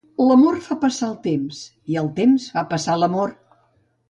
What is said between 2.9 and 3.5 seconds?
l'amor.